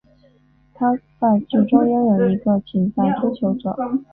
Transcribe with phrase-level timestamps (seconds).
[0.73, 3.77] 她在剧中拥有一个潜在追求者。